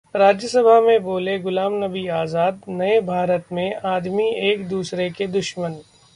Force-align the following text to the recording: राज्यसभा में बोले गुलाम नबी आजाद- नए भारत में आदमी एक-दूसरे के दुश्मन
राज्यसभा 0.15 0.79
में 0.81 1.03
बोले 1.03 1.37
गुलाम 1.39 1.73
नबी 1.83 2.07
आजाद- 2.07 2.67
नए 2.69 2.99
भारत 3.01 3.45
में 3.51 3.75
आदमी 3.75 4.27
एक-दूसरे 4.51 5.09
के 5.09 5.27
दुश्मन 5.27 5.75